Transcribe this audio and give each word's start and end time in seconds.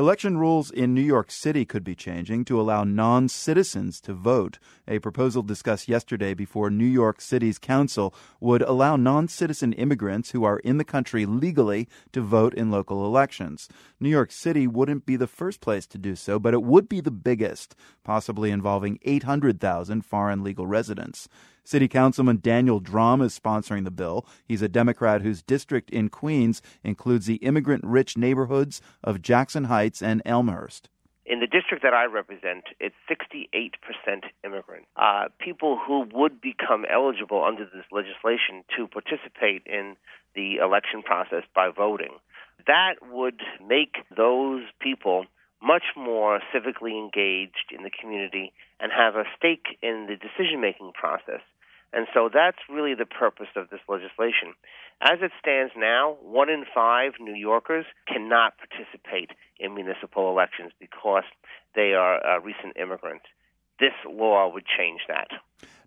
Election 0.00 0.38
rules 0.38 0.70
in 0.70 0.94
New 0.94 1.02
York 1.02 1.30
City 1.30 1.66
could 1.66 1.84
be 1.84 1.94
changing 1.94 2.42
to 2.46 2.58
allow 2.58 2.84
non 2.84 3.28
citizens 3.28 4.00
to 4.00 4.14
vote. 4.14 4.58
A 4.88 4.98
proposal 4.98 5.42
discussed 5.42 5.90
yesterday 5.90 6.32
before 6.32 6.70
New 6.70 6.86
York 6.86 7.20
City's 7.20 7.58
council 7.58 8.14
would 8.40 8.62
allow 8.62 8.96
non 8.96 9.28
citizen 9.28 9.74
immigrants 9.74 10.30
who 10.30 10.42
are 10.42 10.60
in 10.60 10.78
the 10.78 10.84
country 10.84 11.26
legally 11.26 11.86
to 12.12 12.22
vote 12.22 12.54
in 12.54 12.70
local 12.70 13.04
elections. 13.04 13.68
New 14.00 14.08
York 14.08 14.32
City 14.32 14.66
wouldn't 14.66 15.04
be 15.04 15.16
the 15.16 15.26
first 15.26 15.60
place 15.60 15.86
to 15.88 15.98
do 15.98 16.16
so, 16.16 16.38
but 16.38 16.54
it 16.54 16.62
would 16.62 16.88
be 16.88 17.02
the 17.02 17.10
biggest, 17.10 17.76
possibly 18.02 18.50
involving 18.50 18.98
800,000 19.02 20.02
foreign 20.02 20.42
legal 20.42 20.66
residents. 20.66 21.28
City 21.70 21.86
Councilman 21.86 22.40
Daniel 22.42 22.80
Dromm 22.80 23.22
is 23.22 23.38
sponsoring 23.38 23.84
the 23.84 23.92
bill. 23.92 24.26
He's 24.44 24.60
a 24.60 24.68
Democrat 24.68 25.22
whose 25.22 25.40
district 25.40 25.88
in 25.90 26.08
Queens 26.08 26.60
includes 26.82 27.26
the 27.26 27.36
immigrant 27.36 27.84
rich 27.84 28.16
neighborhoods 28.16 28.82
of 29.04 29.22
Jackson 29.22 29.66
Heights 29.66 30.02
and 30.02 30.20
Elmhurst. 30.24 30.88
In 31.24 31.38
the 31.38 31.46
district 31.46 31.84
that 31.84 31.94
I 31.94 32.06
represent, 32.06 32.64
it's 32.80 32.96
68% 33.08 33.70
immigrant. 34.44 34.86
Uh, 34.96 35.26
people 35.38 35.78
who 35.78 36.08
would 36.12 36.40
become 36.40 36.84
eligible 36.92 37.44
under 37.44 37.64
this 37.66 37.86
legislation 37.92 38.64
to 38.76 38.88
participate 38.88 39.62
in 39.64 39.94
the 40.34 40.56
election 40.56 41.02
process 41.04 41.44
by 41.54 41.70
voting. 41.70 42.18
That 42.66 42.94
would 43.12 43.42
make 43.64 43.94
those 44.16 44.62
people 44.80 45.26
much 45.62 45.84
more 45.96 46.40
civically 46.52 46.98
engaged 46.98 47.70
in 47.70 47.84
the 47.84 47.90
community 47.90 48.52
and 48.80 48.90
have 48.90 49.14
a 49.14 49.22
stake 49.36 49.78
in 49.82 50.08
the 50.08 50.16
decision 50.16 50.60
making 50.60 50.90
process. 50.94 51.42
And 51.92 52.06
so 52.14 52.30
that's 52.32 52.58
really 52.68 52.94
the 52.94 53.06
purpose 53.06 53.48
of 53.56 53.70
this 53.70 53.80
legislation. 53.88 54.54
As 55.02 55.18
it 55.22 55.32
stands 55.40 55.72
now, 55.76 56.16
one 56.22 56.50
in 56.50 56.64
five 56.72 57.12
New 57.18 57.34
Yorkers 57.34 57.86
cannot 58.06 58.54
participate 58.58 59.30
in 59.58 59.74
municipal 59.74 60.30
elections 60.30 60.72
because 60.78 61.24
they 61.74 61.94
are 61.94 62.24
uh, 62.24 62.40
recent 62.40 62.76
immigrants. 62.76 63.24
This 63.80 63.92
law 64.06 64.52
would 64.52 64.64
change 64.66 65.00
that. 65.08 65.28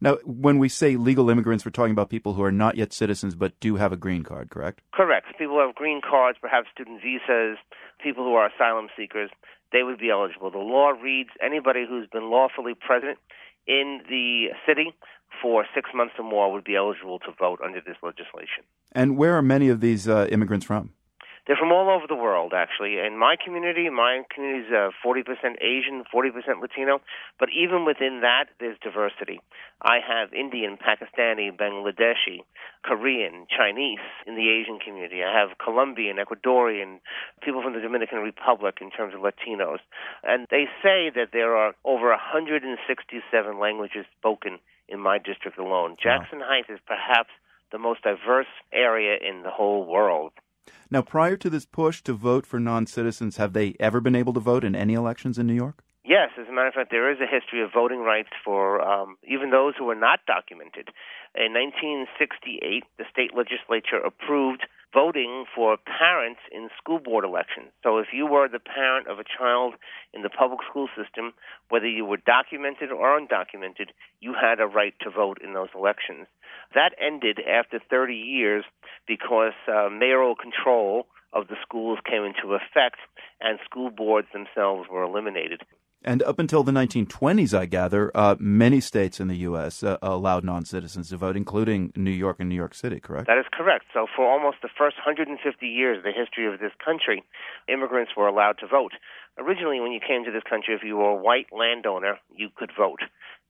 Now, 0.00 0.16
when 0.24 0.58
we 0.58 0.68
say 0.70 0.96
legal 0.96 1.28
immigrants, 1.28 1.64
we're 1.64 1.72
talking 1.72 1.92
about 1.92 2.08
people 2.08 2.32
who 2.32 2.42
are 2.42 2.50
not 2.50 2.76
yet 2.76 2.92
citizens 2.92 3.34
but 3.34 3.58
do 3.60 3.76
have 3.76 3.92
a 3.92 3.96
green 3.96 4.24
card, 4.24 4.50
correct? 4.50 4.80
Correct. 4.92 5.26
People 5.38 5.56
who 5.56 5.66
have 5.66 5.74
green 5.74 6.00
cards, 6.00 6.38
perhaps 6.40 6.68
student 6.72 7.02
visas, 7.02 7.58
people 8.02 8.24
who 8.24 8.34
are 8.34 8.48
asylum 8.48 8.88
seekers, 8.96 9.30
they 9.72 9.82
would 9.82 9.98
be 9.98 10.10
eligible. 10.10 10.50
The 10.50 10.58
law 10.58 10.90
reads 10.90 11.30
anybody 11.42 11.84
who's 11.88 12.08
been 12.08 12.30
lawfully 12.30 12.74
present 12.74 13.18
in 13.66 14.00
the 14.08 14.48
city 14.66 14.94
for 15.40 15.64
six 15.74 15.90
months 15.94 16.14
or 16.18 16.24
more 16.24 16.52
would 16.52 16.64
be 16.64 16.76
eligible 16.76 17.18
to 17.20 17.32
vote 17.38 17.60
under 17.64 17.80
this 17.80 17.96
legislation. 18.02 18.64
And 18.92 19.16
where 19.16 19.36
are 19.36 19.42
many 19.42 19.68
of 19.68 19.80
these 19.80 20.08
uh, 20.08 20.26
immigrants 20.30 20.66
from? 20.66 20.90
They're 21.46 21.56
from 21.56 21.72
all 21.72 21.90
over 21.90 22.06
the 22.06 22.14
world, 22.14 22.52
actually. 22.54 22.98
In 22.98 23.18
my 23.18 23.34
community, 23.34 23.90
my 23.90 24.22
community 24.32 24.66
is 24.66 24.72
uh, 24.72 24.90
40% 25.04 25.26
Asian, 25.58 26.04
40% 26.06 26.62
Latino, 26.62 27.00
but 27.40 27.48
even 27.50 27.84
within 27.84 28.20
that, 28.22 28.46
there's 28.60 28.78
diversity. 28.78 29.40
I 29.82 29.98
have 29.98 30.32
Indian, 30.32 30.78
Pakistani, 30.78 31.50
Bangladeshi, 31.50 32.46
Korean, 32.84 33.46
Chinese 33.50 33.98
in 34.24 34.36
the 34.36 34.50
Asian 34.50 34.78
community. 34.78 35.24
I 35.24 35.34
have 35.34 35.58
Colombian, 35.58 36.18
Ecuadorian, 36.22 37.00
people 37.42 37.60
from 37.60 37.74
the 37.74 37.80
Dominican 37.80 38.18
Republic 38.18 38.78
in 38.80 38.92
terms 38.92 39.12
of 39.12 39.20
Latinos. 39.20 39.82
And 40.22 40.46
they 40.48 40.66
say 40.80 41.10
that 41.10 41.30
there 41.32 41.56
are 41.56 41.74
over 41.84 42.10
167 42.10 43.58
languages 43.58 44.06
spoken 44.16 44.60
in 44.88 45.00
my 45.00 45.18
district 45.18 45.58
alone. 45.58 45.96
Jackson 46.00 46.38
wow. 46.38 46.46
Heights 46.50 46.70
is 46.70 46.78
perhaps 46.86 47.30
the 47.72 47.78
most 47.78 48.02
diverse 48.02 48.52
area 48.72 49.16
in 49.18 49.42
the 49.42 49.50
whole 49.50 49.84
world. 49.84 50.32
Now, 50.92 51.00
prior 51.00 51.38
to 51.38 51.48
this 51.48 51.64
push 51.64 52.02
to 52.02 52.12
vote 52.12 52.44
for 52.44 52.60
non 52.60 52.86
citizens, 52.86 53.38
have 53.38 53.54
they 53.54 53.74
ever 53.80 53.98
been 53.98 54.14
able 54.14 54.34
to 54.34 54.40
vote 54.40 54.62
in 54.62 54.76
any 54.76 54.92
elections 54.92 55.38
in 55.38 55.46
New 55.46 55.54
York? 55.54 55.82
Yes, 56.04 56.30
as 56.36 56.48
a 56.48 56.52
matter 56.52 56.66
of 56.66 56.74
fact, 56.74 56.90
there 56.90 57.12
is 57.12 57.20
a 57.20 57.30
history 57.30 57.62
of 57.62 57.70
voting 57.72 58.00
rights 58.00 58.30
for 58.44 58.82
um, 58.82 59.16
even 59.22 59.50
those 59.50 59.74
who 59.78 59.84
were 59.84 59.94
not 59.94 60.18
documented. 60.26 60.90
In 61.38 61.54
1968, 61.54 62.82
the 62.98 63.04
state 63.06 63.30
legislature 63.38 64.02
approved 64.02 64.66
voting 64.92 65.46
for 65.54 65.76
parents 65.78 66.40
in 66.50 66.68
school 66.76 66.98
board 66.98 67.24
elections. 67.24 67.70
So 67.84 67.98
if 67.98 68.08
you 68.12 68.26
were 68.26 68.48
the 68.48 68.58
parent 68.58 69.06
of 69.06 69.20
a 69.20 69.24
child 69.24 69.74
in 70.12 70.22
the 70.22 70.28
public 70.28 70.60
school 70.68 70.88
system, 70.98 71.32
whether 71.68 71.88
you 71.88 72.04
were 72.04 72.18
documented 72.18 72.90
or 72.90 73.18
undocumented, 73.18 73.94
you 74.20 74.34
had 74.34 74.58
a 74.58 74.66
right 74.66 74.94
to 75.02 75.10
vote 75.10 75.38
in 75.42 75.54
those 75.54 75.70
elections. 75.72 76.26
That 76.74 76.98
ended 77.00 77.38
after 77.46 77.78
30 77.78 78.14
years 78.14 78.64
because 79.06 79.54
uh, 79.68 79.88
mayoral 79.88 80.34
control 80.34 81.06
of 81.32 81.46
the 81.46 81.56
schools 81.62 82.00
came 82.04 82.24
into 82.24 82.54
effect 82.54 82.98
and 83.40 83.58
school 83.64 83.90
boards 83.90 84.28
themselves 84.32 84.88
were 84.90 85.04
eliminated. 85.04 85.62
And 86.04 86.22
up 86.22 86.38
until 86.38 86.62
the 86.62 86.72
1920s, 86.72 87.56
I 87.56 87.66
gather, 87.66 88.10
uh, 88.14 88.36
many 88.38 88.80
states 88.80 89.20
in 89.20 89.28
the 89.28 89.36
U.S. 89.48 89.82
Uh, 89.82 89.98
allowed 90.02 90.44
non 90.44 90.64
citizens 90.64 91.10
to 91.10 91.16
vote, 91.16 91.36
including 91.36 91.92
New 91.94 92.10
York 92.10 92.36
and 92.40 92.48
New 92.48 92.56
York 92.56 92.74
City, 92.74 92.98
correct? 92.98 93.28
That 93.28 93.38
is 93.38 93.46
correct. 93.52 93.86
So, 93.94 94.06
for 94.14 94.28
almost 94.28 94.58
the 94.62 94.68
first 94.76 94.96
150 94.96 95.66
years 95.66 95.98
of 95.98 96.04
the 96.04 96.12
history 96.12 96.52
of 96.52 96.58
this 96.58 96.72
country, 96.84 97.22
immigrants 97.68 98.12
were 98.16 98.26
allowed 98.26 98.58
to 98.58 98.66
vote. 98.66 98.92
Originally, 99.38 99.80
when 99.80 99.92
you 99.92 100.00
came 100.00 100.24
to 100.24 100.32
this 100.32 100.42
country, 100.48 100.74
if 100.74 100.82
you 100.82 100.96
were 100.96 101.10
a 101.10 101.22
white 101.22 101.46
landowner, 101.52 102.18
you 102.34 102.48
could 102.54 102.72
vote. 102.76 103.00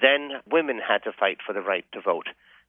Then 0.00 0.40
women 0.50 0.78
had 0.78 1.02
to 1.04 1.12
fight 1.12 1.38
for 1.46 1.52
the 1.52 1.60
right 1.60 1.84
to 1.92 2.00
vote 2.00 2.28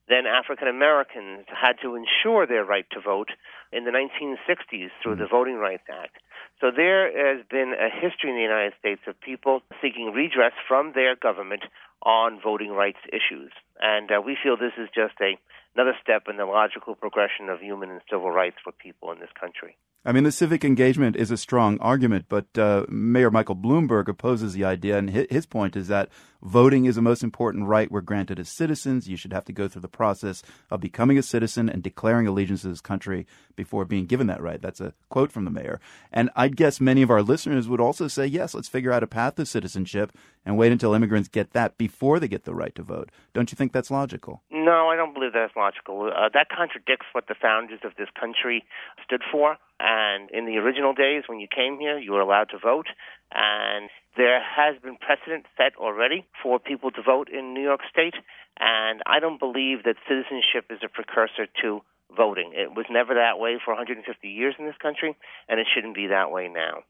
then 0.10 0.26
African 0.26 0.68
Americans 0.68 1.46
had 1.48 1.74
to 1.84 1.96
ensure 1.96 2.48
their 2.48 2.66
right 2.66 2.86
to 2.92 3.00
vote 3.00 3.30
in 3.72 3.86
the 3.86 3.92
1960s 3.92 4.90
through 5.02 5.16
the 5.16 5.28
Voting 5.30 5.56
Rights 5.56 5.84
Act. 5.88 6.18
So 6.62 6.72
there 6.76 7.08
has 7.08 7.46
been 7.50 7.74
a 7.74 7.90
history 7.90 8.30
in 8.32 8.36
the 8.36 8.42
United 8.42 8.74
States 8.80 9.02
of 9.08 9.20
people 9.22 9.62
seeking 9.82 10.12
redress 10.14 10.52
from 10.68 10.92
their 10.94 11.16
government 11.16 11.64
on 12.04 12.40
voting 12.44 12.72
rights 12.72 13.00
issues. 13.08 13.52
And 13.82 14.12
uh, 14.12 14.22
we 14.22 14.38
feel 14.42 14.58
this 14.58 14.78
is 14.78 14.90
just 14.94 15.16
a, 15.22 15.38
another 15.76 15.96
step 16.02 16.24
in 16.30 16.38
the 16.38 16.46
logical 16.46 16.96
progression 16.96 17.50
of 17.50 17.60
human 17.60 17.90
and 17.90 18.02
civil 18.10 18.32
rights 18.32 18.58
for 18.64 18.72
people 18.72 19.12
in 19.12 19.20
this 19.20 19.30
country. 19.40 19.78
I 20.06 20.14
mean, 20.14 20.24
the 20.24 20.32
civic 20.32 20.64
engagement 20.64 21.18
is 21.18 21.30
a 21.30 21.36
strong 21.36 21.78
argument, 21.80 22.26
but 22.30 22.58
uh, 22.58 22.86
Mayor 22.88 23.30
Michael 23.30 23.58
Bloomberg 23.58 24.08
opposes 24.08 24.54
the 24.54 24.64
idea, 24.64 24.98
and 24.98 25.10
his 25.10 25.46
point 25.46 25.76
is 25.76 25.90
that 25.90 26.08
voting 26.42 26.86
is 26.86 26.96
the 26.96 27.02
most 27.02 27.22
important 27.22 27.68
right 27.68 27.92
we're 27.92 28.00
granted 28.00 28.40
as 28.40 28.48
citizens. 28.48 29.10
You 29.10 29.18
should 29.18 29.34
have 29.34 29.44
to 29.44 29.52
go 29.52 29.68
through 29.68 29.82
the 29.82 29.90
process 29.90 30.42
of 30.72 30.80
becoming 30.80 31.18
a 31.18 31.22
citizen 31.22 31.70
and 31.70 31.84
declaring 31.84 32.28
allegiance 32.28 32.62
to 32.62 32.70
this 32.70 32.80
country 32.80 33.28
before 33.58 33.84
being 33.84 34.06
given 34.06 34.28
that 34.28 34.42
right. 34.42 34.62
That's 34.62 34.80
a 34.80 34.94
quote 35.10 35.34
from 35.34 35.44
the 35.44 35.52
mayor. 35.52 35.82
And 36.14 36.30
I'd 36.34 36.56
guess 36.56 36.80
many 36.80 37.02
of 37.02 37.12
our 37.12 37.22
listeners 37.22 37.68
would 37.68 37.82
also 37.82 38.08
say, 38.08 38.26
yes, 38.26 38.54
let's 38.54 38.70
figure 38.70 38.94
out 38.94 39.04
a 39.04 39.08
path 39.08 39.36
to 39.36 39.46
citizenship 39.46 40.14
and 40.46 40.58
wait 40.58 40.72
until 40.72 40.94
immigrants 40.94 41.28
get 41.28 41.52
that 41.52 41.78
before 41.90 42.20
they 42.20 42.28
get 42.28 42.46
the 42.46 42.54
right 42.54 42.76
to 42.76 42.84
vote. 42.84 43.10
Don't 43.34 43.52
you 43.52 43.56
think 43.56 43.74
that's 43.74 43.90
logical? 43.90 44.44
No, 44.52 44.90
I 44.90 44.96
don't 44.96 45.16
believe 45.16 45.34
that's 45.34 45.56
logical. 45.56 46.12
Uh, 46.14 46.30
that 46.36 46.48
contradicts 46.56 47.08
what 47.14 47.26
the 47.28 47.34
founders 47.34 47.80
of 47.84 47.94
this 47.98 48.10
country 48.14 48.64
stood 49.04 49.24
for. 49.32 49.58
And 49.80 50.30
in 50.30 50.46
the 50.46 50.58
original 50.58 50.94
days, 50.94 51.24
when 51.26 51.40
you 51.40 51.48
came 51.50 51.80
here, 51.80 51.98
you 51.98 52.12
were 52.12 52.22
allowed 52.22 52.50
to 52.54 52.60
vote. 52.60 52.86
And 53.34 53.90
there 54.16 54.40
has 54.40 54.80
been 54.84 54.98
precedent 55.02 55.48
set 55.58 55.74
already 55.78 56.28
for 56.44 56.60
people 56.60 56.92
to 56.92 57.02
vote 57.02 57.28
in 57.28 57.56
New 57.56 57.64
York 57.64 57.82
State. 57.92 58.14
And 58.60 59.02
I 59.08 59.20
don't 59.20 59.40
believe 59.40 59.82
that 59.86 59.96
citizenship 60.08 60.70
is 60.70 60.86
a 60.86 60.90
precursor 60.90 61.48
to 61.64 61.82
voting. 62.16 62.54
It 62.54 62.76
was 62.76 62.86
never 62.92 63.16
that 63.16 63.40
way 63.40 63.58
for 63.64 63.74
150 63.74 64.06
years 64.28 64.54
in 64.60 64.66
this 64.66 64.78
country, 64.82 65.18
and 65.48 65.60
it 65.60 65.68
shouldn't 65.74 65.96
be 65.96 66.08
that 66.08 66.30
way 66.30 66.50
now. 66.54 66.84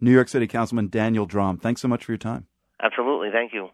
New 0.00 0.10
York 0.10 0.28
City 0.28 0.46
Councilman 0.46 0.88
Daniel 0.88 1.26
Dromm, 1.26 1.60
thanks 1.60 1.80
so 1.80 1.88
much 1.88 2.04
for 2.04 2.12
your 2.12 2.18
time. 2.18 2.46
Absolutely. 2.82 3.30
Thank 3.30 3.52
you. 3.54 3.70